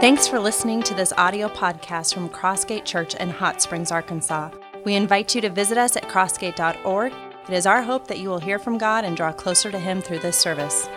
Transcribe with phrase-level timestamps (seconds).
[0.00, 4.50] Thanks for listening to this audio podcast from Crossgate Church in Hot Springs, Arkansas.
[4.86, 7.12] We invite you to visit us at crossgate.org.
[7.46, 10.00] It is our hope that you will hear from God and draw closer to Him
[10.00, 10.88] through this service.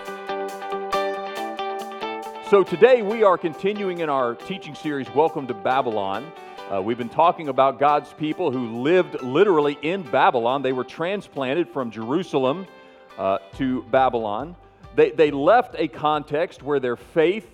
[2.50, 6.32] So, today we are continuing in our teaching series, Welcome to Babylon.
[6.72, 10.62] Uh, we've been talking about God's people who lived literally in Babylon.
[10.62, 12.66] They were transplanted from Jerusalem
[13.18, 14.56] uh, to Babylon.
[14.96, 17.50] They, they left a context where their faith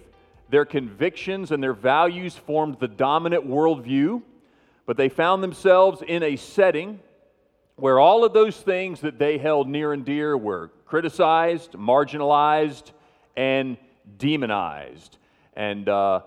[0.49, 4.21] their convictions and their values formed the dominant worldview,
[4.85, 6.99] but they found themselves in a setting
[7.75, 12.91] where all of those things that they held near and dear were criticized, marginalized,
[13.37, 13.77] and
[14.17, 15.17] demonized.
[15.53, 16.21] And uh,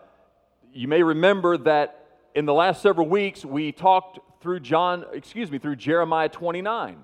[0.73, 5.59] you may remember that in the last several weeks we talked through John, excuse me,
[5.59, 6.97] through Jeremiah 29.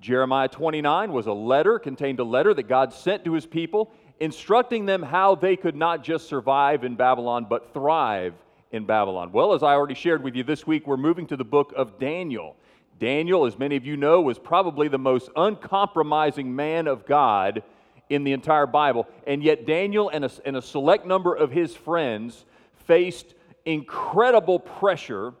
[0.00, 4.86] Jeremiah 29 was a letter, contained a letter that God sent to his people instructing
[4.86, 8.34] them how they could not just survive in Babylon, but thrive
[8.70, 9.32] in Babylon.
[9.32, 11.98] Well, as I already shared with you this week, we're moving to the book of
[11.98, 12.54] Daniel.
[13.00, 17.64] Daniel, as many of you know, was probably the most uncompromising man of God
[18.10, 19.08] in the entire Bible.
[19.26, 22.44] And yet, Daniel and a, and a select number of his friends
[22.86, 25.34] faced incredible pressure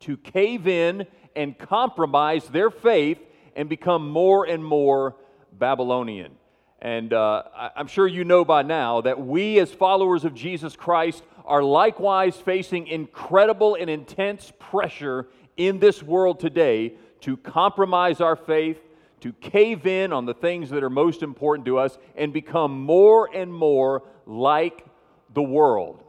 [0.00, 3.20] to cave in and compromise their faith
[3.54, 5.14] and become more and more
[5.52, 6.39] Babylonian.
[6.82, 7.42] And uh,
[7.76, 12.36] I'm sure you know by now that we, as followers of Jesus Christ, are likewise
[12.36, 18.80] facing incredible and intense pressure in this world today to compromise our faith,
[19.20, 23.28] to cave in on the things that are most important to us, and become more
[23.34, 24.86] and more like
[25.34, 26.02] the world.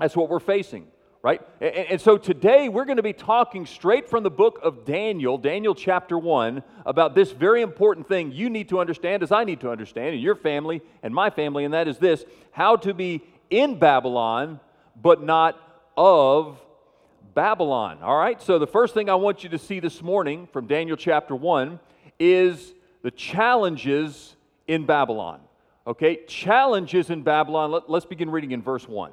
[0.00, 0.88] That's what we're facing
[1.22, 1.40] right?
[1.60, 5.38] And, and, so today we're going to be talking straight from the book of Daniel,
[5.38, 9.60] Daniel chapter 1, about this very important thing you need to understand, as I need
[9.60, 13.22] to understand, and your family and my family, and that is this how to be
[13.50, 14.58] in Babylon,
[15.00, 15.58] but not
[15.96, 16.60] of
[17.34, 18.02] Babylon.
[18.02, 18.42] All right?
[18.42, 21.78] So the first thing I want you to see this morning from Daniel chapter 1
[22.18, 25.40] is the challenges in Babylon.
[25.86, 26.24] Okay?
[26.26, 27.70] Challenges in Babylon.
[27.70, 29.12] Let, let's begin reading in verse 1.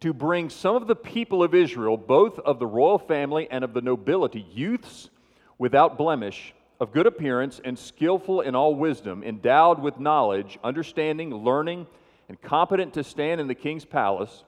[0.00, 3.74] to bring some of the people of Israel, both of the royal family and of
[3.74, 5.10] the nobility, youths
[5.58, 11.86] without blemish, of good appearance, and skillful in all wisdom, endowed with knowledge, understanding, learning,
[12.28, 14.44] and competent to stand in the king's palace,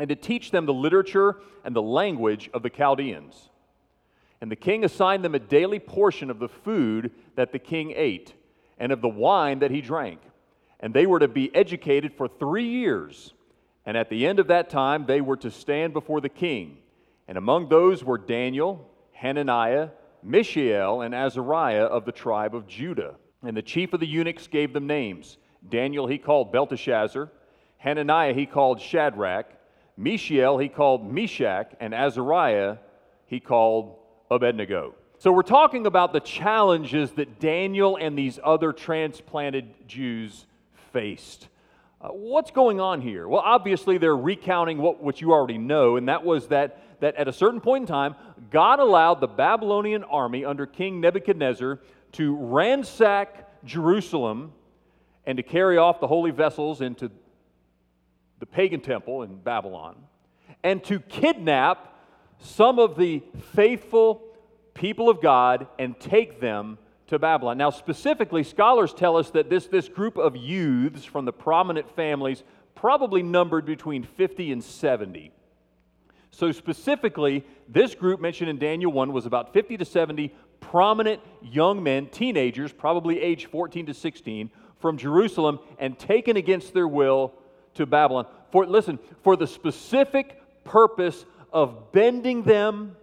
[0.00, 3.50] and to teach them the literature and the language of the Chaldeans.
[4.40, 8.34] And the king assigned them a daily portion of the food that the king ate,
[8.76, 10.18] and of the wine that he drank.
[10.80, 13.32] And they were to be educated for three years
[13.86, 16.78] and at the end of that time, they were to stand before the king.
[17.28, 19.90] And among those were Daniel, Hananiah,
[20.22, 23.14] Mishael, and Azariah of the tribe of Judah.
[23.42, 25.36] And the chief of the eunuchs gave them names.
[25.68, 27.30] Daniel he called Belteshazzar,
[27.78, 29.46] Hananiah he called Shadrach,
[29.96, 32.78] Mishael he called Meshach, and Azariah
[33.26, 33.96] he called
[34.30, 34.94] Abednego.
[35.18, 40.46] So we're talking about the challenges that Daniel and these other transplanted Jews
[40.92, 41.48] faced.
[42.04, 43.26] Uh, what's going on here?
[43.26, 47.28] Well, obviously, they're recounting what, what you already know, and that was that, that at
[47.28, 48.14] a certain point in time,
[48.50, 51.80] God allowed the Babylonian army under King Nebuchadnezzar
[52.12, 54.52] to ransack Jerusalem
[55.24, 57.10] and to carry off the holy vessels into
[58.38, 59.96] the pagan temple in Babylon,
[60.62, 61.96] and to kidnap
[62.38, 63.22] some of the
[63.54, 64.22] faithful
[64.74, 66.76] people of God and take them
[67.08, 67.58] to Babylon.
[67.58, 72.42] Now, specifically, scholars tell us that this, this group of youths from the prominent families
[72.74, 75.32] probably numbered between 50 and 70.
[76.30, 81.82] So, specifically, this group mentioned in Daniel 1 was about 50 to 70 prominent young
[81.82, 84.50] men, teenagers, probably age 14 to 16,
[84.80, 87.32] from Jerusalem and taken against their will
[87.74, 88.26] to Babylon.
[88.50, 92.96] For, listen, for the specific purpose of bending them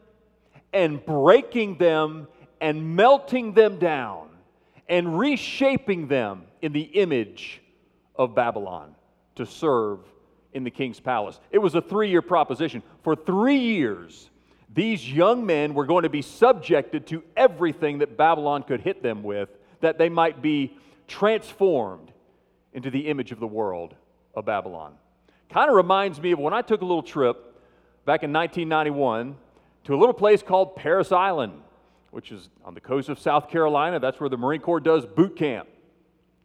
[0.73, 2.27] and breaking them
[2.61, 4.29] and melting them down
[4.87, 7.61] and reshaping them in the image
[8.15, 8.95] of Babylon
[9.35, 9.99] to serve
[10.53, 11.39] in the king's palace.
[11.49, 12.83] It was a three year proposition.
[13.03, 14.29] For three years,
[14.73, 19.23] these young men were going to be subjected to everything that Babylon could hit them
[19.23, 19.49] with,
[19.81, 22.11] that they might be transformed
[22.73, 23.95] into the image of the world
[24.35, 24.93] of Babylon.
[25.49, 27.37] Kind of reminds me of when I took a little trip
[28.05, 29.35] back in 1991
[29.85, 31.53] to a little place called Parris Island,
[32.11, 33.99] which is on the coast of South Carolina.
[33.99, 35.67] That's where the Marine Corps does boot camp.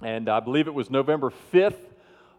[0.03, 1.83] And I believe it was November 5th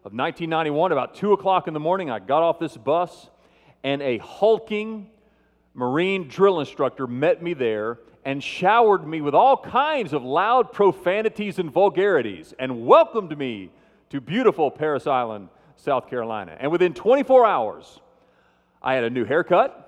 [0.04, 2.10] of 1991, about 2 o'clock in the morning.
[2.10, 3.30] I got off this bus,
[3.84, 5.10] and a hulking
[5.74, 11.60] Marine drill instructor met me there and showered me with all kinds of loud profanities
[11.60, 13.72] and vulgarities and welcomed me
[14.10, 16.56] to beautiful Parris Island, South Carolina.
[16.60, 18.00] And within 24 hours,
[18.82, 19.87] I had a new haircut.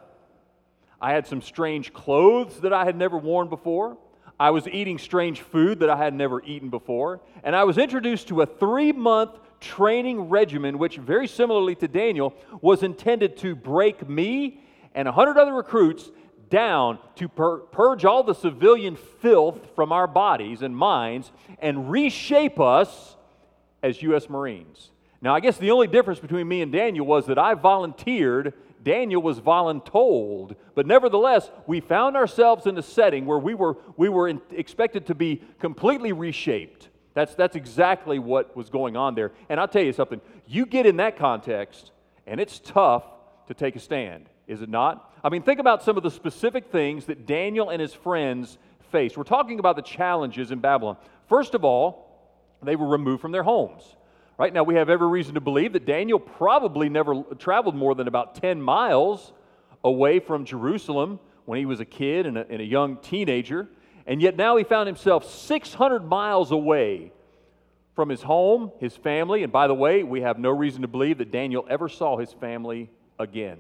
[1.02, 3.98] I had some strange clothes that I had never worn before.
[4.40, 7.20] I was eating strange food that I had never eaten before.
[7.44, 12.34] And I was introduced to a three month training regimen, which, very similarly to Daniel,
[12.62, 14.62] was intended to break me
[14.96, 16.10] and 100 other recruits
[16.50, 22.60] down to pur- purge all the civilian filth from our bodies and minds and reshape
[22.60, 23.18] us
[23.84, 24.30] as U.S.
[24.30, 24.92] Marines.
[25.22, 28.54] Now, I guess the only difference between me and Daniel was that I volunteered
[28.84, 34.10] Daniel was voluntold, but nevertheless, we found ourselves in a setting where we were, we
[34.10, 36.90] were in, expected to be completely reshaped.
[37.14, 39.32] That's, that's exactly what was going on there.
[39.50, 41.92] And I'll tell you something you get in that context,
[42.26, 43.04] and it's tough
[43.48, 45.14] to take a stand, is it not?
[45.24, 48.58] I mean, think about some of the specific things that Daniel and his friends
[48.92, 49.18] faced.
[49.18, 50.98] We're talking about the challenges in Babylon.
[51.28, 52.06] First of all,
[52.62, 53.84] they were removed from their homes.
[54.40, 58.08] Right now, we have every reason to believe that Daniel probably never traveled more than
[58.08, 59.34] about 10 miles
[59.84, 63.68] away from Jerusalem when he was a kid and a, and a young teenager.
[64.08, 67.12] And yet now he found himself 600 miles away
[67.96, 69.44] from his home, his family.
[69.44, 72.32] And by the way, we have no reason to believe that Daniel ever saw his
[72.32, 72.90] family
[73.20, 73.58] again,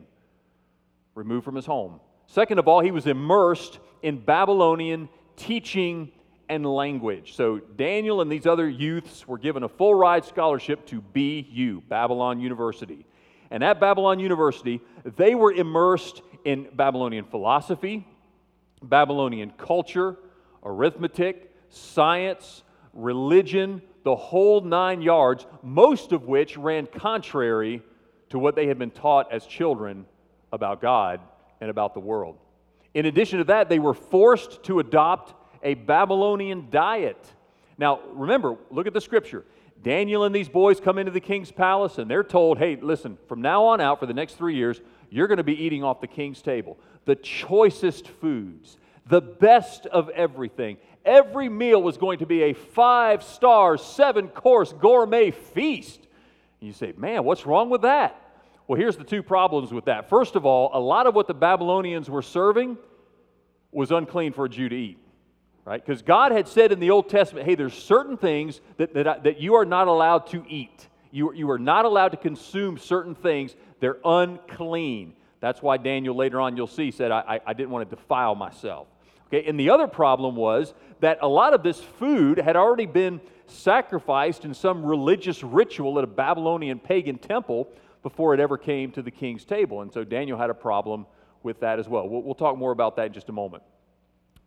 [1.13, 1.99] removed from his home.
[2.27, 6.13] Second of all, he was immersed in Babylonian teaching
[6.49, 7.35] and language.
[7.35, 12.41] So Daniel and these other youths were given a full ride scholarship to BU, Babylon
[12.41, 13.05] University.
[13.51, 18.05] And at Babylon University, they were immersed in Babylonian philosophy,
[18.81, 20.17] Babylonian culture,
[20.63, 22.63] arithmetic, science,
[22.93, 27.83] religion, the whole nine yards, most of which ran contrary
[28.29, 30.05] to what they had been taught as children
[30.51, 31.19] about God
[31.61, 32.37] and about the world.
[32.93, 37.23] In addition to that, they were forced to adopt a Babylonian diet.
[37.77, 39.45] Now, remember, look at the scripture.
[39.81, 43.41] Daniel and these boys come into the king's palace and they're told, hey, listen, from
[43.41, 46.07] now on out for the next three years, you're going to be eating off the
[46.07, 46.77] king's table.
[47.05, 48.77] The choicest foods,
[49.07, 50.77] the best of everything.
[51.05, 56.01] Every meal was going to be a five star, seven course gourmet feast.
[56.59, 58.21] And you say, man, what's wrong with that?
[58.67, 60.09] Well, here's the two problems with that.
[60.09, 62.77] First of all, a lot of what the Babylonians were serving
[63.71, 64.99] was unclean for a Jew to eat
[65.69, 65.85] right?
[65.85, 69.39] Because God had said in the Old Testament, hey, there's certain things that, that, that
[69.39, 70.87] you are not allowed to eat.
[71.11, 73.55] You, you are not allowed to consume certain things.
[73.79, 75.13] They're unclean.
[75.41, 78.87] That's why Daniel later on, you'll see, said, I, I didn't want to defile myself.
[79.27, 83.21] Okay, and the other problem was that a lot of this food had already been
[83.45, 87.69] sacrificed in some religious ritual at a Babylonian pagan temple
[88.01, 89.83] before it ever came to the king's table.
[89.83, 91.05] And so Daniel had a problem
[91.43, 92.09] with that as well.
[92.09, 93.61] We'll, we'll talk more about that in just a moment.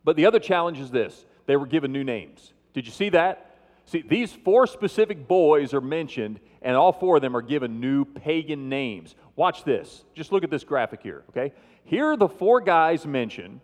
[0.03, 2.53] But the other challenge is this they were given new names.
[2.73, 3.49] Did you see that?
[3.85, 8.05] See, these four specific boys are mentioned, and all four of them are given new
[8.05, 9.15] pagan names.
[9.35, 10.05] Watch this.
[10.13, 11.53] Just look at this graphic here, okay?
[11.83, 13.59] Here are the four guys mentioned.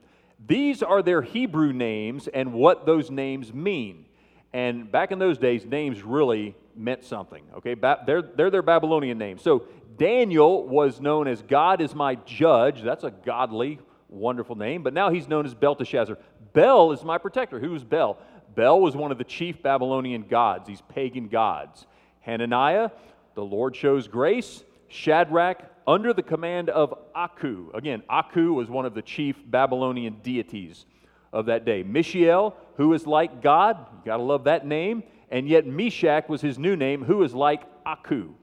[0.46, 4.06] These are their Hebrew names and what those names mean.
[4.52, 7.76] And back in those days, names really meant something, okay?
[7.76, 9.42] Ba- they're, they're their Babylonian names.
[9.42, 9.66] So
[9.98, 12.82] Daniel was known as God is my judge.
[12.82, 13.80] That's a godly
[14.10, 16.18] wonderful name, but now he's known as Belteshazzar.
[16.54, 17.60] Bel is my protector.
[17.60, 18.18] Who is Bel?
[18.56, 21.86] Bel was one of the chief Babylonian gods, these pagan gods.
[22.22, 22.90] Hananiah,
[23.36, 24.64] the Lord shows grace.
[24.90, 27.72] Shadrach, under the command of Aku.
[27.74, 30.86] Again, Aku was one of the chief Babylonian deities
[31.32, 31.84] of that day.
[31.84, 35.04] Mishael, who is like God, you gotta love that name.
[35.32, 38.34] And yet Meshach was his new name, who is like Aku.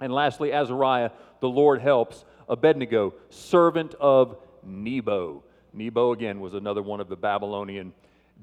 [0.00, 2.24] And lastly, Azariah, the Lord helps.
[2.48, 5.42] Abednego, servant of Nebo.
[5.72, 7.92] Nebo, again, was another one of the Babylonian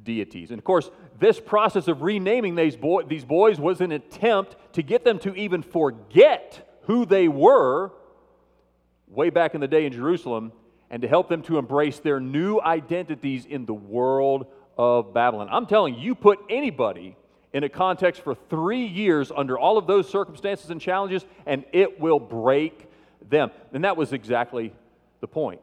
[0.03, 0.51] deities.
[0.51, 4.81] And of course, this process of renaming these, boy, these boys was an attempt to
[4.81, 7.91] get them to even forget who they were
[9.07, 10.51] way back in the day in Jerusalem
[10.89, 14.47] and to help them to embrace their new identities in the world
[14.77, 15.50] of Babylon.
[15.51, 17.17] I'm telling you, you put anybody
[17.53, 22.00] in a context for three years under all of those circumstances and challenges, and it
[22.00, 22.88] will break
[23.29, 23.51] them.
[23.74, 24.74] And that was exactly
[25.21, 25.62] the point.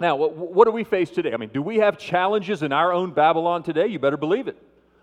[0.00, 1.32] Now, what, do we face today?
[1.34, 3.86] I mean, do we have challenges in our own Babylon today?
[3.86, 4.56] You better believe it.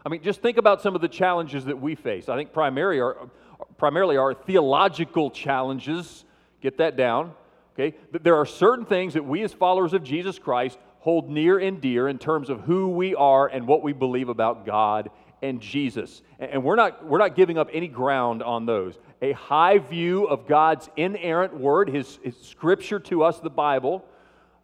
[0.03, 2.29] I mean, just think about some of the challenges that we face.
[2.29, 3.29] I think primarily are,
[3.77, 6.25] primarily are theological challenges.
[6.61, 7.33] Get that down.
[7.75, 7.95] Okay?
[8.23, 12.07] There are certain things that we as followers of Jesus Christ hold near and dear
[12.07, 15.11] in terms of who we are and what we believe about God
[15.43, 16.23] and Jesus.
[16.39, 18.97] And we're not, we're not giving up any ground on those.
[19.21, 24.03] A high view of God's inerrant word, his, his scripture to us, the Bible.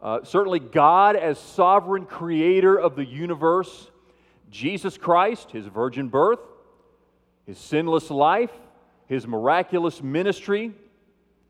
[0.03, 3.89] Uh, certainly, God as sovereign creator of the universe.
[4.51, 6.41] Jesus Christ, his virgin birth,
[7.45, 8.51] his sinless life,
[9.07, 10.73] his miraculous ministry,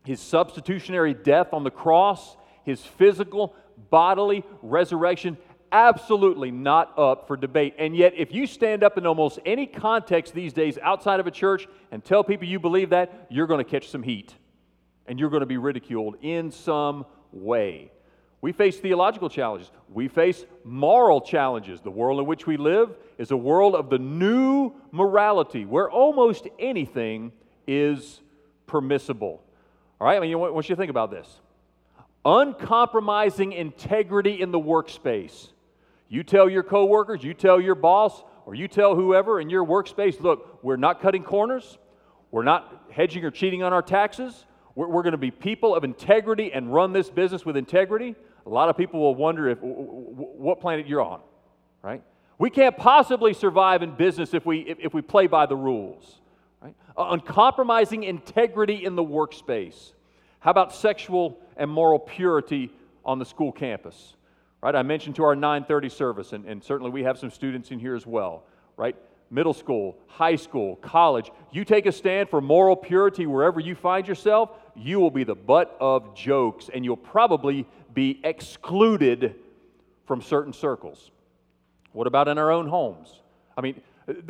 [0.04, 3.56] his substitutionary death on the cross, his physical,
[3.90, 5.36] bodily resurrection,
[5.72, 7.74] absolutely not up for debate.
[7.76, 11.32] And yet, if you stand up in almost any context these days outside of a
[11.32, 14.32] church and tell people you believe that, you're going to catch some heat
[15.06, 17.90] and you're going to be ridiculed in some way.
[18.44, 19.70] We face theological challenges.
[19.88, 21.80] We face moral challenges.
[21.80, 26.46] The world in which we live is a world of the new morality where almost
[26.58, 27.32] anything
[27.66, 28.20] is
[28.66, 29.42] permissible.
[29.98, 31.40] All right, I mean, you want you think about this
[32.26, 35.48] uncompromising integrity in the workspace.
[36.10, 40.20] You tell your coworkers, you tell your boss, or you tell whoever in your workspace,
[40.20, 41.78] look, we're not cutting corners,
[42.30, 45.82] we're not hedging or cheating on our taxes, we're, we're going to be people of
[45.82, 48.14] integrity and run this business with integrity.
[48.46, 51.20] A lot of people will wonder if what planet you're on,
[51.82, 52.02] right?
[52.38, 56.20] We can't possibly survive in business if we, if, we play by the rules.
[56.60, 56.74] Right?
[56.96, 59.92] Uh, uncompromising integrity in the workspace.
[60.40, 62.70] How about sexual and moral purity
[63.04, 64.16] on the school campus?
[64.60, 64.74] Right?
[64.74, 67.94] I mentioned to our 930 service, and, and certainly we have some students in here
[67.94, 68.44] as well,
[68.76, 68.96] right?
[69.34, 71.32] Middle school, high school, college.
[71.50, 75.34] You take a stand for moral purity wherever you find yourself, you will be the
[75.34, 79.34] butt of jokes, and you'll probably be excluded
[80.06, 81.10] from certain circles.
[81.92, 83.22] What about in our own homes?
[83.56, 83.80] I mean,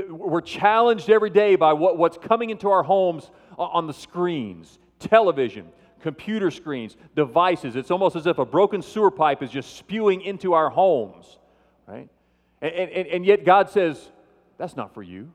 [0.08, 5.68] we're challenged every day by what, what's coming into our homes on the screens, television,
[6.00, 7.76] computer screens, devices.
[7.76, 11.38] It's almost as if a broken sewer pipe is just spewing into our homes,
[11.86, 12.08] right?
[12.62, 14.10] And, and, and yet God says,
[14.58, 15.30] that's not for you.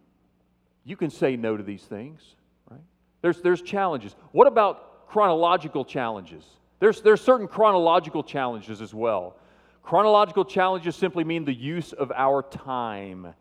[0.86, 2.22] You can say no to these things,
[2.70, 2.80] right?
[3.22, 4.16] There's, there's challenges.
[4.32, 6.44] What about chronological challenges?
[6.80, 9.36] There's, there's certain chronological challenges as well.
[9.84, 13.34] Chronological challenges simply mean the use of our time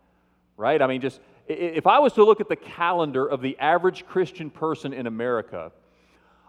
[0.59, 0.83] right?
[0.83, 4.51] I mean, just if I was to look at the calendar of the average Christian
[4.51, 5.73] person in America,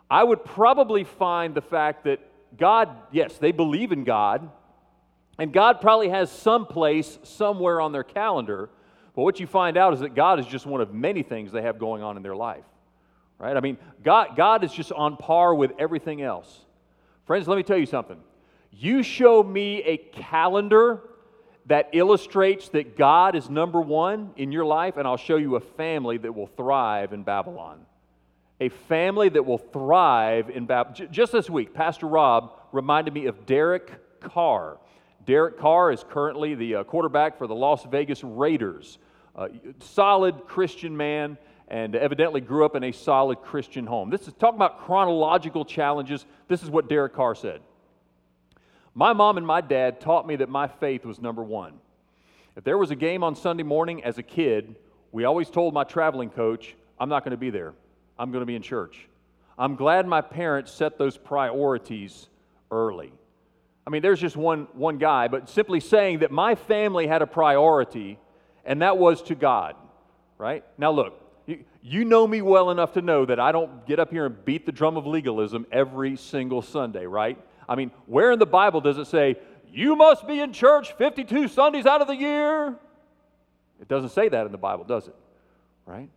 [0.10, 2.20] I would probably find the fact that
[2.58, 4.50] God, yes, they believe in God,
[5.38, 8.70] and God probably has some place somewhere on their calendar,
[9.20, 11.64] but what you find out is that God is just one of many things they
[11.64, 12.64] have going on in their life,
[13.38, 13.58] right?
[13.58, 16.62] I mean, God, God is just on par with everything else.
[17.26, 18.16] Friends, let me tell you something.
[18.72, 21.02] You show me a calendar
[21.66, 25.60] that illustrates that God is number one in your life, and I'll show you a
[25.60, 27.82] family that will thrive in Babylon.
[28.62, 31.10] A family that will thrive in Babylon.
[31.12, 34.78] Just this week, Pastor Rob reminded me of Derek Carr.
[35.26, 38.98] Derek Carr is currently the uh, quarterback for the Las Vegas Raiders.
[39.40, 39.48] Uh,
[39.80, 41.38] solid Christian man,
[41.70, 44.10] and evidently grew up in a solid Christian home.
[44.10, 46.26] This is talking about chronological challenges.
[46.50, 47.62] This is what Derek Carr said.
[48.94, 51.76] My mom and my dad taught me that my faith was number one.
[52.58, 54.76] If there was a game on Sunday morning as a kid,
[55.14, 57.74] we always told my traveling coach, I'm not going to be there.
[58.18, 59.08] I'm going to be in church.
[59.58, 62.28] I'm glad my parents set those priorities
[62.72, 63.14] early.
[63.88, 67.28] I mean, there's just one, one guy, but simply saying that my family had a
[67.28, 68.20] priority,
[68.66, 69.76] and that was to God,
[70.38, 70.64] right?
[70.78, 71.22] Now, look,
[71.82, 74.66] you, know me well enough to know that I don't get up here and beat
[74.66, 77.38] the drum of legalism every single Sunday, right?
[77.68, 79.38] I mean, where in the Bible does it say,
[79.72, 82.76] you must be in church 52 Sundays out of the year?
[83.82, 85.16] It doesn't say that in the Bible, does it?
[85.86, 86.10] Right?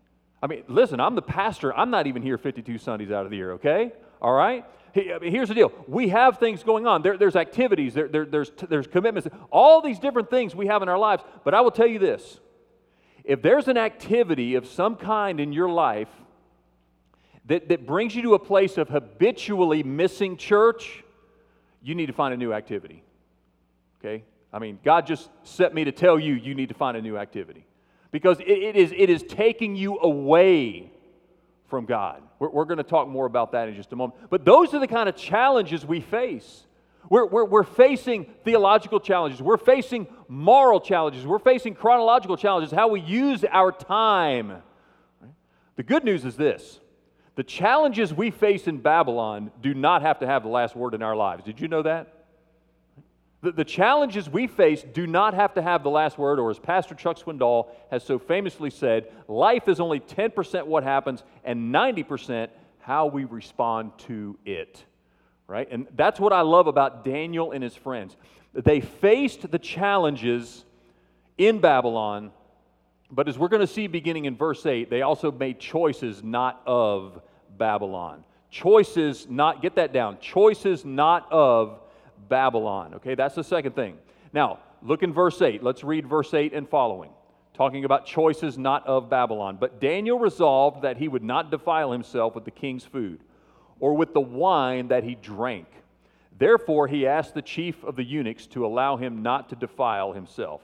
[0.42, 1.75] I mean, listen, I'm the pastor.
[1.75, 3.92] I'm not even here 52 Sundays out of the year, okay?
[4.20, 4.64] All right?
[4.92, 5.72] Here's the deal.
[5.88, 7.02] We have things going on.
[7.02, 10.88] There, there's activities, there, there, there's, there's commitments, all these different things we have in
[10.88, 11.22] our lives.
[11.44, 12.40] But I will tell you this
[13.25, 16.08] if there's an activity of some kind in your life
[17.46, 21.02] that, that brings you to a place of habitually missing church,
[21.82, 23.02] you need to find a new activity.
[23.99, 24.25] Okay?
[24.52, 27.16] I mean, God just set me to tell you, you need to find a new
[27.16, 27.64] activity.
[28.11, 30.90] Because it, it is, it is taking you away
[31.73, 32.23] from God.
[32.38, 34.21] We're, we're going to talk more about that in just a moment.
[34.29, 36.67] But those are the kind of challenges we face.
[37.09, 39.41] We're, we're, we're facing theological challenges.
[39.41, 41.26] We're facing moral challenges.
[41.26, 44.62] We're facing chronological challenges, how we use our time.
[45.76, 46.79] The good news is this
[47.37, 51.02] the challenges we face in Babylon do not have to have the last word in
[51.02, 51.43] our lives.
[51.43, 52.22] Did you know that?
[53.42, 56.58] The, the challenges we face do not have to have the last word, or as
[56.58, 62.49] Pastor Chuck Swindoll has so famously said, life is only 10% what happens and 90%
[62.78, 64.84] how we respond to it.
[65.49, 65.68] right?
[65.70, 68.16] And that's what I love about Daniel and his friends.
[68.54, 70.64] They faced the challenges
[71.37, 72.30] in Babylon,
[73.11, 76.62] but as we're going to see beginning in verse 8, they also made choices not
[76.66, 77.20] of
[77.58, 78.25] Babylon.
[78.50, 81.80] Choices not, get that down, choices not of
[82.32, 82.94] Babylon.
[82.94, 83.98] Okay, that's the second thing.
[84.32, 85.62] Now, look in verse 8.
[85.62, 87.10] Let's read verse 8 and following,
[87.52, 89.58] talking about choices not of Babylon.
[89.60, 93.20] But Daniel resolved that he would not defile himself with the king's food
[93.80, 95.66] or with the wine that he drank.
[96.38, 100.62] Therefore, he asked the chief of the eunuchs to allow him not to defile himself.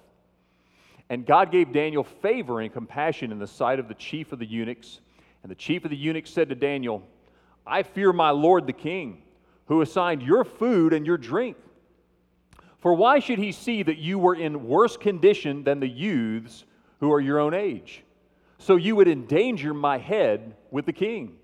[1.10, 4.46] And God gave Daniel favor and compassion in the sight of the chief of the
[4.46, 5.00] eunuchs.
[5.42, 7.02] And the chief of the eunuchs said to Daniel,
[7.66, 9.22] I fear my lord the king,
[9.68, 11.56] who assigned your food and your drink.
[12.80, 16.64] For why should he see that you were in worse condition than the youths
[17.00, 18.02] who are your own age?
[18.58, 21.36] So you would endanger my head with the king.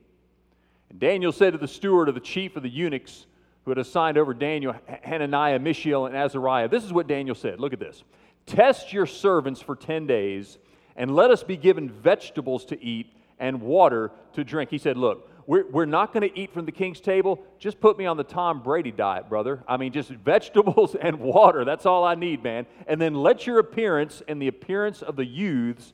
[0.90, 3.26] And Daniel said to the steward of the chief of the eunuchs
[3.64, 7.60] who had assigned over Daniel, Hananiah, Mishael, and Azariah, this is what Daniel said.
[7.60, 8.04] Look at this.
[8.46, 10.58] Test your servants for 10 days,
[10.96, 13.06] and let us be given vegetables to eat
[13.38, 14.70] and water to drink.
[14.70, 17.44] He said, Look, we're, we're not going to eat from the king's table.
[17.58, 19.62] Just put me on the Tom Brady diet, brother.
[19.68, 21.64] I mean, just vegetables and water.
[21.64, 22.66] That's all I need, man.
[22.86, 25.92] And then let your appearance and the appearance of the youths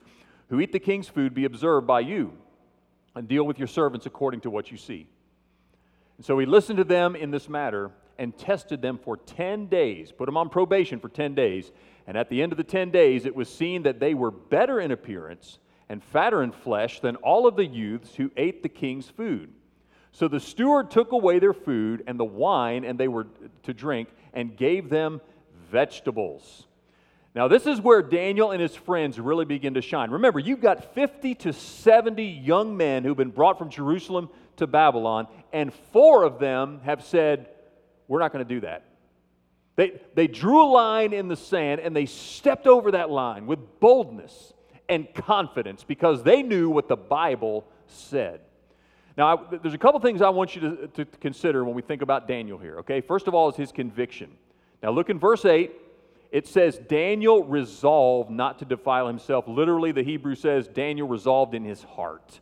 [0.48, 2.32] who eat the king's food be observed by you,
[3.14, 5.06] and deal with your servants according to what you see.
[6.16, 10.12] And so he listened to them in this matter and tested them for 10 days,
[10.12, 11.72] put them on probation for 10 days.
[12.06, 14.80] And at the end of the 10 days, it was seen that they were better
[14.80, 15.58] in appearance
[15.90, 19.52] and fatter in flesh than all of the youths who ate the king's food.
[20.12, 23.26] So the steward took away their food and the wine and they were
[23.64, 25.20] to drink and gave them
[25.72, 26.68] vegetables.
[27.34, 30.12] Now, this is where Daniel and his friends really begin to shine.
[30.12, 35.26] Remember, you've got 50 to 70 young men who've been brought from Jerusalem to Babylon,
[35.52, 37.48] and four of them have said,
[38.06, 38.84] We're not going to do that.
[39.74, 43.80] They, they drew a line in the sand and they stepped over that line with
[43.80, 44.52] boldness
[44.90, 48.40] and confidence because they knew what the Bible said.
[49.16, 52.02] Now, I, there's a couple things I want you to, to, consider when we think
[52.02, 53.00] about Daniel here, okay?
[53.00, 54.30] First of all, is his conviction.
[54.82, 55.70] Now, look in verse 8.
[56.30, 59.46] It says, Daniel resolved not to defile himself.
[59.48, 62.40] Literally, the Hebrew says, Daniel resolved in his heart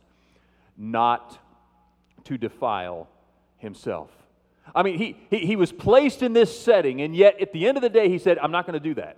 [0.77, 1.37] not
[2.25, 3.07] to defile
[3.57, 4.09] himself.
[4.73, 7.77] I mean, he, he, he was placed in this setting, and yet at the end
[7.77, 9.17] of the day, he said, I'm not going to do that.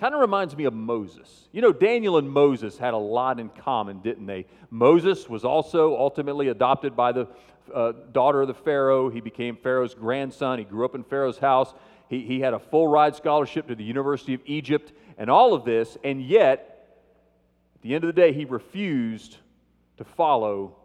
[0.00, 1.48] Kind of reminds me of Moses.
[1.52, 4.46] You know, Daniel and Moses had a lot in common, didn't they?
[4.70, 7.28] Moses was also ultimately adopted by the
[7.74, 9.10] uh, daughter of the Pharaoh.
[9.10, 10.58] He became Pharaoh's grandson.
[10.58, 11.74] He grew up in Pharaoh's house.
[12.08, 15.66] He, he had a full ride scholarship to the University of Egypt and all of
[15.66, 16.96] this, and yet,
[17.74, 19.36] at the end of the day, he refused
[19.98, 20.76] to follow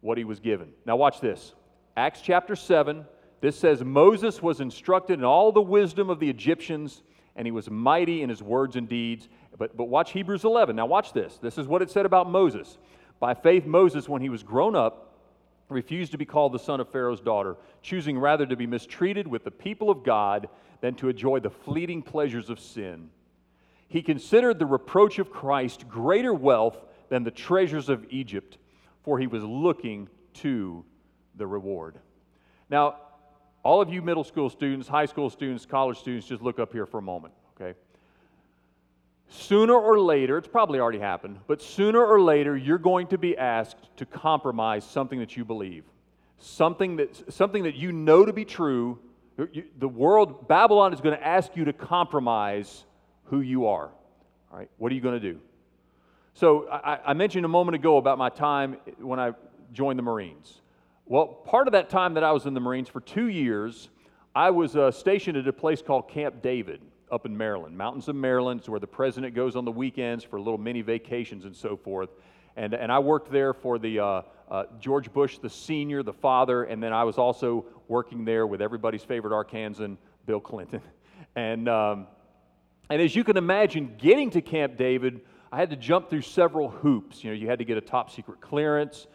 [0.00, 0.72] what he was given.
[0.84, 1.54] Now, watch this
[1.96, 3.04] Acts chapter 7.
[3.40, 7.02] This says Moses was instructed in all the wisdom of the Egyptians
[7.36, 9.28] and he was mighty in his words and deeds.
[9.56, 10.76] But, but watch Hebrews 11.
[10.76, 11.38] Now, watch this.
[11.38, 12.78] This is what it said about Moses.
[13.20, 15.12] By faith, Moses, when he was grown up,
[15.68, 19.44] refused to be called the son of Pharaoh's daughter, choosing rather to be mistreated with
[19.44, 20.48] the people of God
[20.80, 23.08] than to enjoy the fleeting pleasures of sin.
[23.88, 28.58] He considered the reproach of Christ greater wealth than the treasures of Egypt,
[29.02, 30.84] for he was looking to
[31.36, 31.98] the reward.
[32.70, 32.96] Now,
[33.62, 36.86] all of you middle school students, high school students, college students, just look up here
[36.86, 37.78] for a moment, okay?
[39.28, 43.36] Sooner or later, it's probably already happened, but sooner or later, you're going to be
[43.36, 45.84] asked to compromise something that you believe,
[46.38, 48.98] something that, something that you know to be true.
[49.78, 52.84] The world, Babylon is going to ask you to compromise
[53.24, 53.90] who you are.
[54.50, 55.40] All right, what are you going to do?
[56.34, 59.32] So, I, I mentioned a moment ago about my time when I
[59.72, 60.61] joined the Marines.
[61.12, 63.90] Well, part of that time that I was in the Marines for two years,
[64.34, 68.16] I was uh, stationed at a place called Camp David up in Maryland, mountains of
[68.16, 68.60] Maryland.
[68.60, 72.08] It's where the president goes on the weekends for little mini vacations and so forth.
[72.56, 76.64] And, and I worked there for the uh, uh, George Bush, the senior, the father,
[76.64, 80.80] and then I was also working there with everybody's favorite Arkansan, Bill Clinton.
[81.36, 82.06] And, um,
[82.90, 85.20] and as you can imagine, getting to Camp David,
[85.50, 87.22] I had to jump through several hoops.
[87.22, 89.06] You know, you had to get a top secret clearance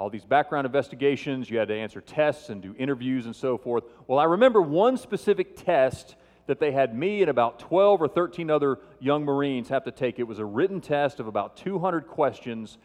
[0.00, 3.84] all these background investigations, you had to answer tests and do interviews and so forth.
[4.06, 8.50] Well, I remember one specific test that they had me and about 12 or 13
[8.50, 10.18] other young Marines have to take.
[10.18, 12.78] It was a written test of about 200 questions,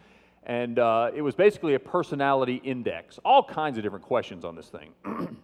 [0.44, 3.18] and uh, it was basically a personality index.
[3.24, 4.90] All kinds of different questions on this thing.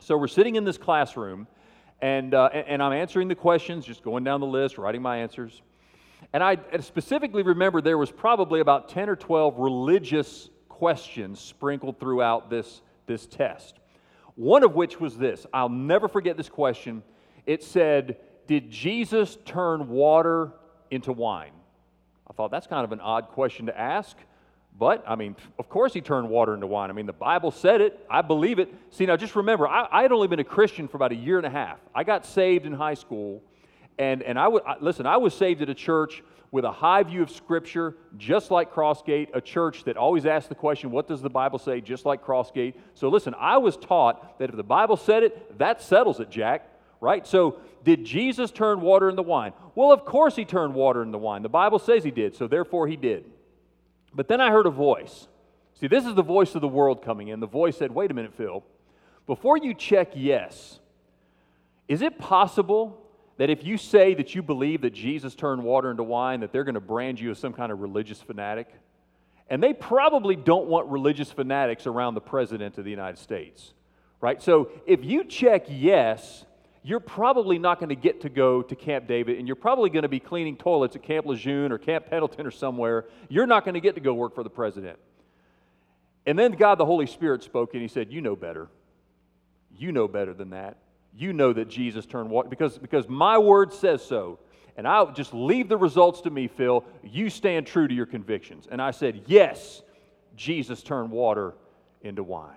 [0.00, 1.46] so we're sitting in this classroom,
[2.02, 5.62] and, uh, and I'm answering the questions, just going down the list, writing my answers.
[6.34, 12.50] And I specifically remember there was probably about 10 or 12 religious questions sprinkled throughout
[12.50, 13.78] this, this test.
[14.36, 17.02] One of which was this I'll never forget this question.
[17.46, 20.52] It said, Did Jesus turn water
[20.90, 21.50] into wine?
[22.30, 24.16] I thought that's kind of an odd question to ask.
[24.78, 26.88] But, I mean, of course he turned water into wine.
[26.88, 27.98] I mean, the Bible said it.
[28.08, 28.72] I believe it.
[28.90, 31.36] See, now just remember, I, I had only been a Christian for about a year
[31.36, 31.80] and a half.
[31.92, 33.42] I got saved in high school.
[33.98, 37.22] And, and I would, listen, I was saved at a church with a high view
[37.22, 41.28] of Scripture, just like Crossgate, a church that always asked the question, what does the
[41.28, 42.74] Bible say, just like Crossgate.
[42.94, 46.66] So listen, I was taught that if the Bible said it, that settles it, Jack,
[47.00, 47.26] right?
[47.26, 49.52] So did Jesus turn water into wine?
[49.74, 51.42] Well, of course he turned water into wine.
[51.42, 53.24] The Bible says he did, so therefore he did.
[54.14, 55.28] But then I heard a voice.
[55.74, 57.40] See, this is the voice of the world coming in.
[57.40, 58.64] The voice said, Wait a minute, Phil.
[59.26, 60.80] Before you check yes,
[61.86, 63.00] is it possible
[63.38, 66.64] that if you say that you believe that Jesus turned water into wine, that they're
[66.64, 68.68] going to brand you as some kind of religious fanatic?
[69.48, 73.72] And they probably don't want religious fanatics around the president of the United States,
[74.20, 74.42] right?
[74.42, 76.44] So if you check yes,
[76.82, 80.02] you're probably not going to get to go to Camp David, and you're probably going
[80.02, 83.06] to be cleaning toilets at Camp Lejeune or Camp Pendleton or somewhere.
[83.28, 84.98] You're not going to get to go work for the president.
[86.26, 88.68] And then God, the Holy Spirit, spoke and He said, You know better.
[89.76, 90.76] You know better than that.
[91.14, 94.38] You know that Jesus turned water because, because my word says so.
[94.76, 96.84] And I'll just leave the results to me, Phil.
[97.02, 98.68] You stand true to your convictions.
[98.70, 99.82] And I said, Yes,
[100.36, 101.54] Jesus turned water
[102.02, 102.54] into wine.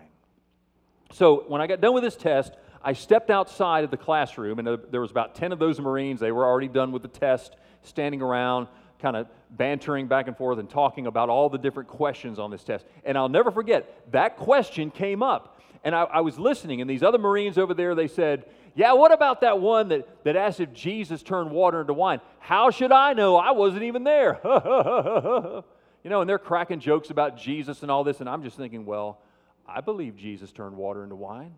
[1.13, 4.79] So when I got done with this test, I stepped outside of the classroom, and
[4.91, 6.19] there was about 10 of those Marines.
[6.19, 8.67] They were already done with the test, standing around,
[8.99, 12.63] kind of bantering back and forth and talking about all the different questions on this
[12.63, 12.85] test.
[13.03, 15.60] And I'll never forget, that question came up.
[15.83, 19.11] And I, I was listening, and these other Marines over there, they said, Yeah, what
[19.11, 22.21] about that one that, that asked if Jesus turned water into wine?
[22.39, 23.35] How should I know?
[23.35, 24.39] I wasn't even there.
[24.43, 28.85] you know, and they're cracking jokes about Jesus and all this, and I'm just thinking,
[28.85, 29.19] Well,
[29.67, 31.55] I believe Jesus turned water into wine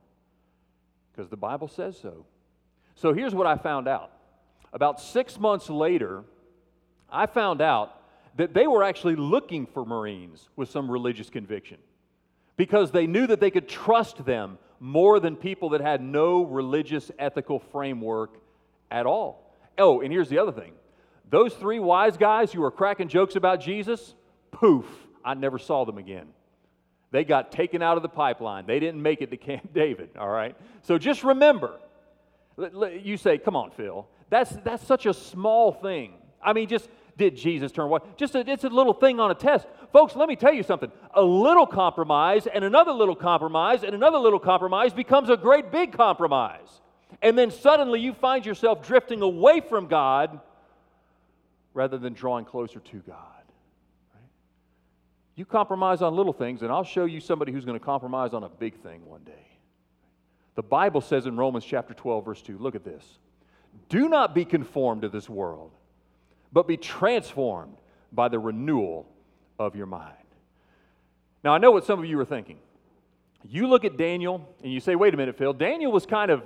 [1.12, 2.26] because the Bible says so.
[2.96, 4.12] So here's what I found out.
[4.72, 6.24] About six months later,
[7.12, 8.00] I found out
[8.38, 11.78] that they were actually looking for Marines with some religious conviction
[12.58, 17.10] because they knew that they could trust them more than people that had no religious
[17.18, 18.38] ethical framework
[18.92, 19.56] at all.
[19.78, 20.74] Oh, and here's the other thing
[21.30, 24.14] those three wise guys who were cracking jokes about Jesus,
[24.52, 24.86] poof,
[25.26, 26.28] I never saw them again.
[27.12, 28.66] They got taken out of the pipeline.
[28.66, 30.56] They didn't make it to Camp David, all right?
[30.82, 31.80] So just remember,
[33.02, 36.14] you say, come on, Phil, that's, that's such a small thing.
[36.42, 38.18] I mean, just did Jesus turn what?
[38.18, 39.68] Just a, it's a little thing on a test.
[39.92, 40.92] Folks, let me tell you something.
[41.14, 45.94] A little compromise and another little compromise and another little compromise becomes a great big
[45.94, 46.82] compromise.
[47.22, 50.40] And then suddenly you find yourself drifting away from God
[51.74, 53.18] rather than drawing closer to God.
[55.36, 58.44] You compromise on little things, and I'll show you somebody who's going to compromise on
[58.44, 59.48] a big thing one day.
[60.56, 63.04] The Bible says in Romans chapter 12, verse 2, look at this.
[63.90, 65.72] Do not be conformed to this world,
[66.54, 67.76] but be transformed
[68.12, 69.08] by the renewal
[69.60, 70.14] of your mind.
[71.44, 72.60] Now, I know what some of you are thinking.
[73.50, 76.44] You look at Daniel and you say, wait a minute, Phil, Daniel was kind of,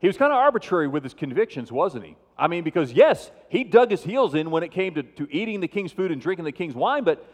[0.00, 2.16] he was kind of arbitrary with his convictions, wasn't he?
[2.36, 5.60] I mean, because yes, he dug his heels in when it came to, to eating
[5.60, 7.24] the king's food and drinking the king's wine, but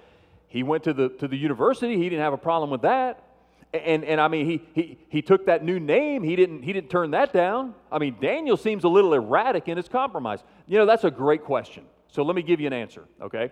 [0.46, 1.96] he went to the, to the university.
[1.96, 3.24] He didn't have a problem with that.
[3.72, 6.22] And, and I mean, he, he, he took that new name.
[6.22, 7.74] He didn't, he didn't turn that down.
[7.90, 10.40] I mean, Daniel seems a little erratic in his compromise.
[10.66, 11.84] You know, that's a great question.
[12.10, 13.50] So let me give you an answer, okay?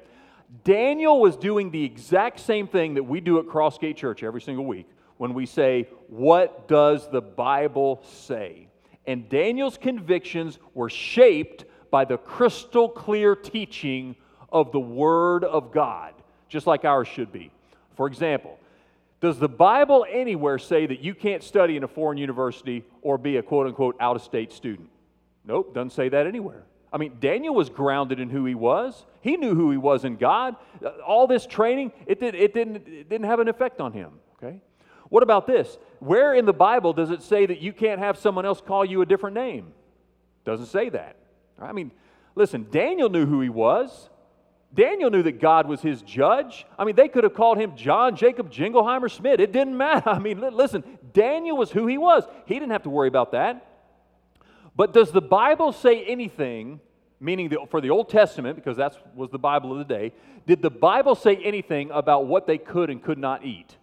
[0.65, 4.65] Daniel was doing the exact same thing that we do at Crossgate Church every single
[4.65, 8.69] week when we say, What does the Bible say?
[9.07, 14.17] And Daniel's convictions were shaped by the crystal clear teaching
[14.51, 16.15] of the Word of God
[16.49, 17.51] just like ours should be.
[17.97, 18.59] For example,
[19.21, 23.37] does the Bible anywhere say that you can't study in a foreign university or be
[23.37, 24.89] a quote unquote out of state student?
[25.45, 26.65] Nope, doesn't say that anywhere.
[26.93, 29.05] I mean, Daniel was grounded in who he was.
[29.21, 30.57] He knew who he was in God.
[30.85, 34.13] Uh, all this training, it, did, it, didn't, it didn't have an effect on him,
[34.37, 34.61] okay?
[35.11, 35.79] What about this?
[36.01, 39.03] Where in the Bible does it say that you can't have someone else call you
[39.03, 39.73] a different name?
[40.45, 41.17] Doesn't say that.
[41.59, 41.91] I mean,
[42.35, 44.09] listen, Daniel knew who he was.
[44.75, 46.67] Daniel knew that God was his judge.
[46.79, 49.41] I mean, they could have called him John Jacob Jingleheimer Smith.
[49.41, 50.11] It didn't matter.
[50.11, 52.25] I mean, listen, Daniel was who he was.
[52.47, 53.65] He didn't have to worry about that.
[54.79, 56.79] But does the Bible say anything,
[57.19, 60.13] meaning the, for the Old Testament, because that was the Bible of the day,
[60.47, 63.77] did the Bible say anything about what they could and could not eat?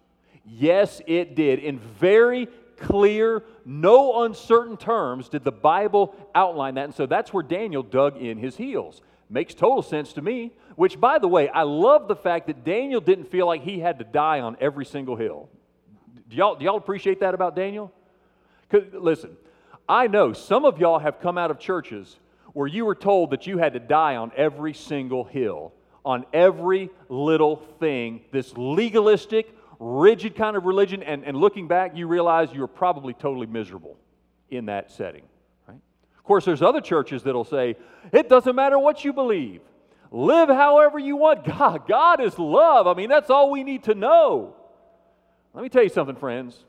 [0.46, 1.58] Yes, it did.
[1.58, 6.84] In very clear, no uncertain terms did the Bible outline that.
[6.86, 9.02] And so that's where Daniel dug in his heels.
[9.28, 10.52] Makes total sense to me.
[10.76, 13.98] Which, by the way, I love the fact that Daniel didn't feel like he had
[13.98, 15.50] to die on every single hill.
[16.30, 17.92] Do y'all, do y'all appreciate that about Daniel?
[18.94, 19.36] Listen,
[19.88, 22.18] I know some of y'all have come out of churches
[22.52, 25.72] where you were told that you had to die on every single hill,
[26.04, 32.06] on every little thing, this legalistic, rigid kind of religion, and, and looking back, you
[32.06, 33.96] realize you were probably totally miserable
[34.50, 35.22] in that setting.
[35.68, 35.78] Right?
[36.16, 37.76] Of course, there's other churches that'll say,
[38.12, 39.60] it doesn't matter what you believe.
[40.10, 41.44] Live however you want.
[41.58, 42.86] God, God is love.
[42.86, 44.56] I mean, that's all we need to know.
[45.52, 46.64] Let me tell you something, friends.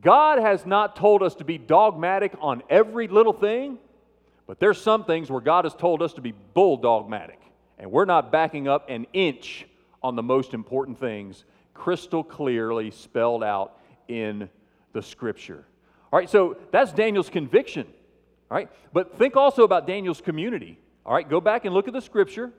[0.00, 3.78] God has not told us to be dogmatic on every little thing,
[4.46, 7.40] but there's some things where God has told us to be bull dogmatic,
[7.78, 9.66] and we're not backing up an inch
[10.02, 13.78] on the most important things, crystal clearly spelled out
[14.08, 14.48] in
[14.92, 15.64] the scripture.
[16.12, 17.86] All right, so that's Daniel's conviction.
[18.50, 20.78] All right, but think also about Daniel's community.
[21.04, 22.52] All right, go back and look at the scripture.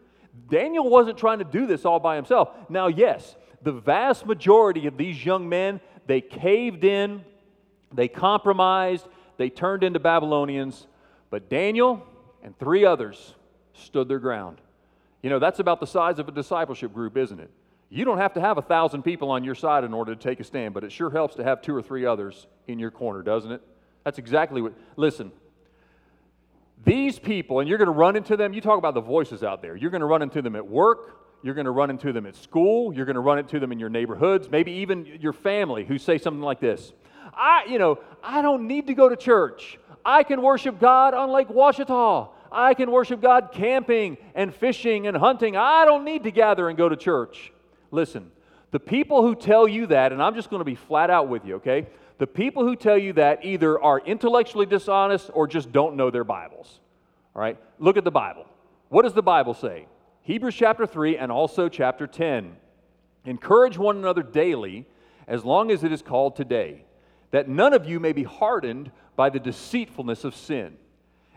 [0.49, 2.49] Daniel wasn't trying to do this all by himself.
[2.69, 7.23] Now, yes, the vast majority of these young men, they caved in,
[7.93, 9.05] they compromised,
[9.37, 10.87] they turned into Babylonians,
[11.29, 12.03] but Daniel
[12.43, 13.35] and three others
[13.73, 14.59] stood their ground.
[15.21, 17.51] You know, that's about the size of a discipleship group, isn't it?
[17.89, 20.39] You don't have to have a thousand people on your side in order to take
[20.39, 23.21] a stand, but it sure helps to have two or three others in your corner,
[23.21, 23.61] doesn't it?
[24.03, 24.73] That's exactly what.
[24.95, 25.31] Listen,
[26.83, 29.61] these people, and you're going to run into them, you talk about the voices out
[29.61, 29.75] there.
[29.75, 32.35] You're going to run into them at work, you're going to run into them at
[32.35, 35.97] school, you're going to run into them in your neighborhoods, maybe even your family who
[35.97, 36.93] say something like this
[37.33, 39.77] I, you know, I don't need to go to church.
[40.05, 42.29] I can worship God on Lake Ouachita.
[42.51, 45.57] I can worship God camping and fishing and hunting.
[45.57, 47.51] I don't need to gather and go to church.
[47.91, 48.31] Listen,
[48.71, 51.45] the people who tell you that, and I'm just going to be flat out with
[51.45, 51.87] you, okay?
[52.17, 56.23] The people who tell you that either are intellectually dishonest or just don't know their
[56.23, 56.79] Bibles.
[57.35, 57.57] All right?
[57.77, 58.45] Look at the Bible.
[58.89, 59.87] What does the Bible say?
[60.23, 62.55] Hebrews chapter 3 and also chapter 10.
[63.25, 64.85] Encourage one another daily
[65.27, 66.85] as long as it is called today,
[67.31, 70.77] that none of you may be hardened by the deceitfulness of sin.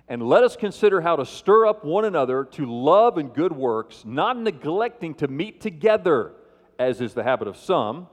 [0.09, 4.05] And let us consider how to stir up one another to love and good works,
[4.07, 6.33] not neglecting to meet together,
[6.79, 8.09] as is the habit of some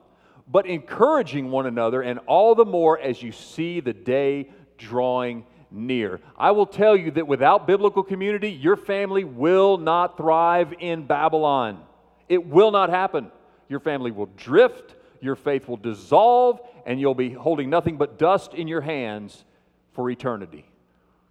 [0.47, 6.21] but encouraging one another, and all the more as you see the day drawing near.
[6.37, 11.83] I will tell you that without biblical community, your family will not thrive in Babylon.
[12.29, 13.31] It will not happen.
[13.67, 18.53] Your family will drift, your faith will dissolve, and you'll be holding nothing but dust
[18.53, 19.43] in your hands
[19.91, 20.65] for eternity.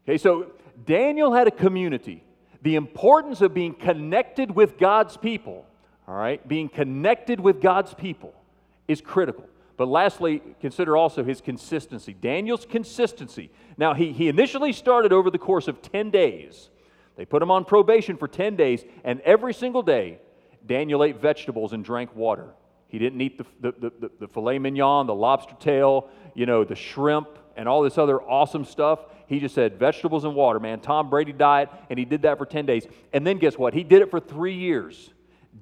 [0.04, 0.52] Okay, so
[0.84, 2.22] Daniel had a community.
[2.60, 5.64] The importance of being connected with God's people,
[6.06, 8.34] all right, being connected with God's people
[8.88, 9.48] is critical.
[9.76, 12.14] But lastly, consider also his consistency.
[12.14, 13.50] Daniel's consistency.
[13.76, 16.70] Now, he, he initially started over the course of 10 days.
[17.16, 20.18] They put him on probation for 10 days, and every single day,
[20.66, 22.48] Daniel ate vegetables and drank water.
[22.88, 26.74] He didn't eat the, the, the, the filet mignon, the lobster tail, you know, the
[26.74, 29.00] shrimp, and all this other awesome stuff.
[29.26, 30.80] He just said vegetables and water, man.
[30.80, 32.86] Tom Brady diet, and he did that for 10 days.
[33.12, 33.74] And then guess what?
[33.74, 35.12] He did it for three years,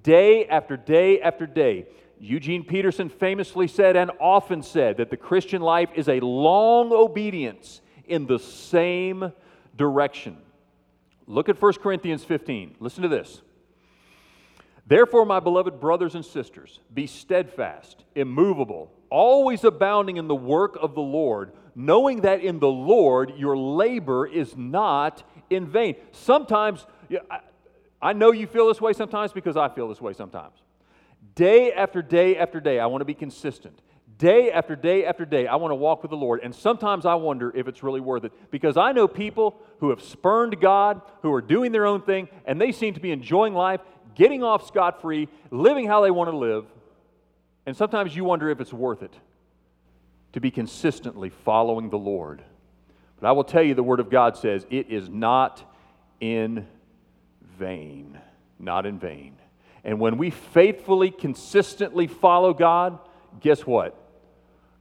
[0.02, 1.86] day after day after day.
[2.24, 7.82] Eugene Peterson famously said and often said that the Christian life is a long obedience
[8.06, 9.30] in the same
[9.76, 10.38] direction.
[11.26, 12.76] Look at 1 Corinthians 15.
[12.80, 13.42] Listen to this.
[14.86, 20.94] Therefore, my beloved brothers and sisters, be steadfast, immovable, always abounding in the work of
[20.94, 25.96] the Lord, knowing that in the Lord your labor is not in vain.
[26.12, 26.86] Sometimes,
[28.00, 30.63] I know you feel this way sometimes because I feel this way sometimes.
[31.34, 33.80] Day after day after day, I want to be consistent.
[34.18, 36.40] Day after day after day, I want to walk with the Lord.
[36.42, 40.00] And sometimes I wonder if it's really worth it because I know people who have
[40.00, 43.80] spurned God, who are doing their own thing, and they seem to be enjoying life,
[44.14, 46.66] getting off scot free, living how they want to live.
[47.66, 49.12] And sometimes you wonder if it's worth it
[50.34, 52.42] to be consistently following the Lord.
[53.20, 55.62] But I will tell you, the Word of God says it is not
[56.20, 56.66] in
[57.58, 58.18] vain.
[58.58, 59.36] Not in vain.
[59.84, 62.98] And when we faithfully, consistently follow God,
[63.40, 63.94] guess what?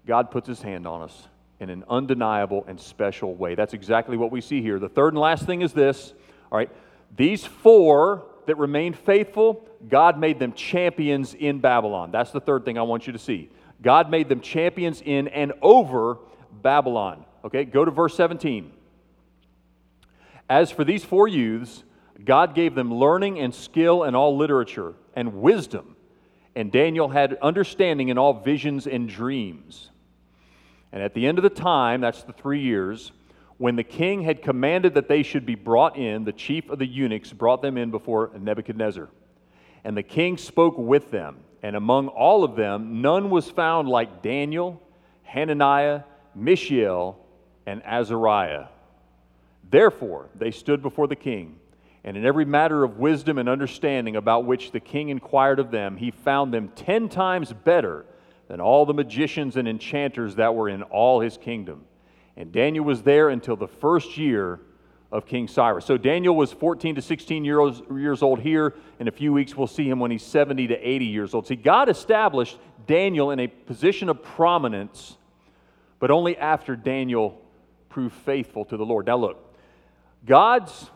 [0.07, 1.27] God puts his hand on us
[1.59, 3.55] in an undeniable and special way.
[3.55, 4.79] That's exactly what we see here.
[4.79, 6.13] The third and last thing is this
[6.51, 6.69] all right,
[7.15, 12.11] these four that remained faithful, God made them champions in Babylon.
[12.11, 13.49] That's the third thing I want you to see.
[13.81, 16.17] God made them champions in and over
[16.61, 17.25] Babylon.
[17.43, 18.71] Okay, go to verse 17.
[20.49, 21.83] As for these four youths,
[22.23, 25.95] God gave them learning and skill in all literature and wisdom.
[26.55, 29.89] And Daniel had understanding in all visions and dreams.
[30.91, 33.11] And at the end of the time, that's the three years,
[33.57, 36.85] when the king had commanded that they should be brought in, the chief of the
[36.85, 39.09] eunuchs brought them in before Nebuchadnezzar.
[39.83, 41.37] And the king spoke with them.
[41.63, 44.81] And among all of them, none was found like Daniel,
[45.23, 46.03] Hananiah,
[46.35, 47.17] Mishael,
[47.65, 48.67] and Azariah.
[49.69, 51.57] Therefore, they stood before the king,
[52.03, 55.95] and in every matter of wisdom and understanding about which the king inquired of them,
[55.95, 58.05] he found them ten times better
[58.49, 61.85] than all the magicians and enchanters that were in all his kingdom.
[62.35, 64.59] And Daniel was there until the first year
[65.13, 65.85] of King Cyrus.
[65.85, 68.73] So Daniel was 14 to 16 years, years old here.
[68.99, 71.47] In a few weeks, we'll see him when he's 70 to 80 years old.
[71.47, 75.15] See, God established Daniel in a position of prominence,
[75.99, 77.39] but only after Daniel
[77.89, 79.05] proved faithful to the Lord.
[79.05, 79.55] Now, look,
[80.25, 80.89] God's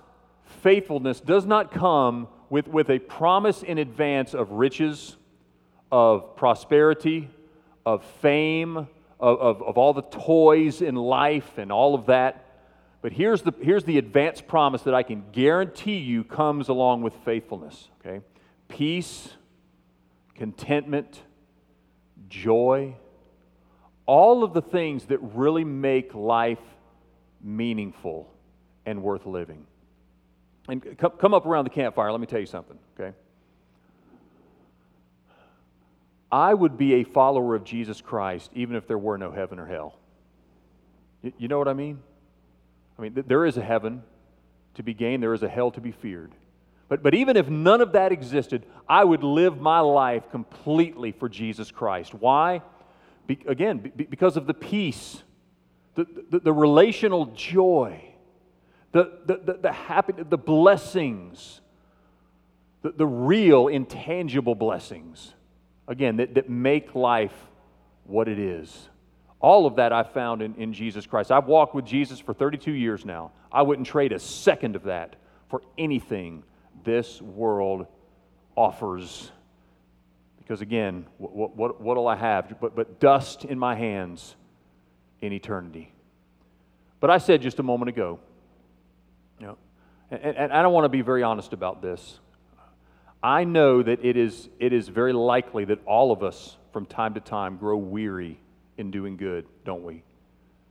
[0.61, 5.17] faithfulness does not come with, with a promise in advance of riches,
[5.91, 7.29] of prosperity,
[7.85, 8.87] of fame, of,
[9.39, 12.45] of, of all the toys in life and all of that.
[13.01, 17.13] But here's the, here's the advanced promise that I can guarantee you comes along with
[17.23, 17.89] faithfulness.
[17.99, 18.21] Okay?
[18.67, 19.29] Peace,
[20.35, 21.21] contentment,
[22.27, 22.95] joy,
[24.05, 26.59] all of the things that really make life
[27.41, 28.33] meaningful
[28.85, 29.65] and worth living.
[30.67, 33.15] And come, come up around the campfire, let me tell you something, okay?
[36.31, 39.65] I would be a follower of Jesus Christ even if there were no heaven or
[39.65, 39.97] hell.
[41.37, 41.99] You, know what I mean?
[42.97, 44.03] I mean, th- there is a heaven
[44.75, 46.31] to be gained, there is a hell to be feared.
[46.89, 51.27] But, but even if none of that existed, I would live my life completely for
[51.27, 52.13] Jesus Christ.
[52.13, 52.61] Why?
[53.25, 55.21] Be, again, be, because of the peace,
[55.95, 58.06] the, the, the relational joy,
[58.91, 59.53] the, the, the,
[60.15, 61.61] the the blessings,
[62.81, 65.33] the, the real intangible blessings,
[65.87, 67.35] again, that, that make life
[68.05, 68.89] what it is.
[69.39, 71.31] All of that I found in, in Jesus Christ.
[71.31, 73.31] I've walked with Jesus for 32 years now.
[73.51, 75.15] I wouldn't trade a second of that
[75.49, 76.43] for anything
[76.83, 77.85] this world
[78.55, 79.31] offers.
[80.39, 82.59] Because again, what, what, what will I have?
[82.59, 84.35] But, but dust in my hands
[85.21, 85.93] in eternity.
[86.99, 88.19] But I said just a moment ago,
[89.39, 89.57] you know,
[90.11, 92.19] and, and I don't want to be very honest about this.
[93.21, 97.15] I know that it is, it is very likely that all of us from time
[97.15, 98.39] to time grow weary
[98.77, 100.03] in doing good, don't we?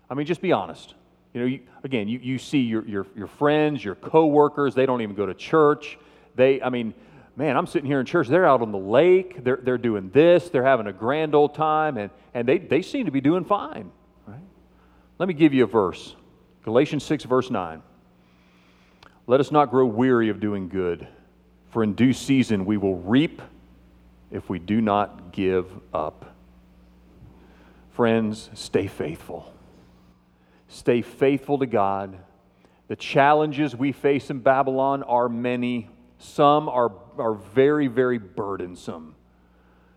[0.09, 0.95] I mean, just be honest.
[1.35, 5.03] You know, you, again, you, you see your, your, your friends, your coworkers, they don't
[5.03, 5.99] even go to church.
[6.37, 6.95] They, I mean,
[7.35, 10.49] man, I'm sitting here in church, they're out on the lake, they're, they're doing this,
[10.49, 13.91] they're having a grand old time, and, and they, they seem to be doing fine,
[14.27, 14.41] right?
[15.19, 16.15] Let me give you a verse
[16.63, 17.83] Galatians 6, verse 9.
[19.29, 21.09] Let us not grow weary of doing good,
[21.71, 23.43] for in due season we will reap
[24.31, 26.37] if we do not give up.
[27.91, 29.53] Friends, stay faithful.
[30.69, 32.19] Stay faithful to God.
[32.89, 39.17] The challenges we face in Babylon are many, some are, are very, very burdensome.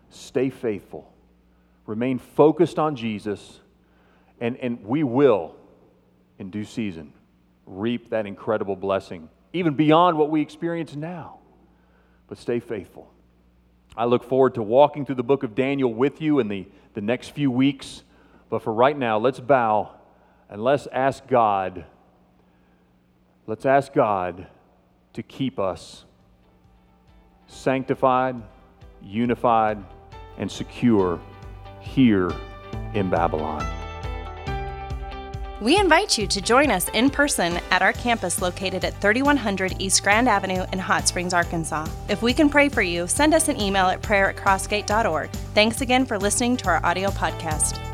[0.08, 1.12] Stay faithful.
[1.86, 3.60] Remain focused on Jesus,
[4.40, 5.54] and, and we will,
[6.38, 7.12] in due season,
[7.70, 11.38] reap that incredible blessing, even beyond what we experience now.
[12.28, 13.10] But stay faithful.
[13.96, 17.00] I look forward to walking through the book of Daniel with you in the, the
[17.00, 18.02] next few weeks.
[18.48, 19.92] But for right now, let's bow
[20.48, 21.84] and let's ask God,
[23.46, 24.46] let's ask God
[25.12, 26.04] to keep us
[27.46, 28.36] sanctified,
[29.02, 29.78] unified,
[30.38, 31.20] and secure
[31.80, 32.30] here
[32.94, 33.79] in Babylon.
[35.60, 40.02] We invite you to join us in person at our campus located at 3100 East
[40.02, 41.86] Grand Avenue in Hot Springs, Arkansas.
[42.08, 45.28] If we can pray for you, send us an email at prayer at crossgate.org.
[45.54, 47.89] Thanks again for listening to our audio podcast.